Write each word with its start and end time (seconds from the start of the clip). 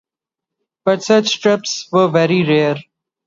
But 0.83 1.03
such 1.03 1.41
trips 1.41 1.87
were 1.91 2.07
very 2.07 2.43
rare. 2.43 2.77